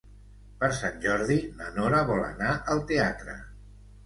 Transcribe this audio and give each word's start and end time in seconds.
Per 0.61 0.69
Sant 0.77 0.97
Jordi 1.03 1.37
na 1.59 1.67
Nora 1.75 2.01
vol 2.09 2.25
anar 2.31 2.55
al 2.77 2.83
teatre. 2.95 3.39